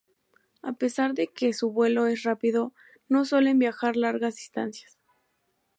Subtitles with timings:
[0.63, 2.73] A pesar de que su vuelo es rápido,
[3.07, 4.97] no suelen viajar largas distancias.